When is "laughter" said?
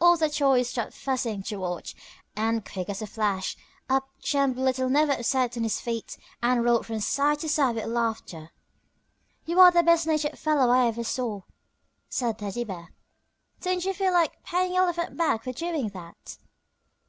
7.84-8.50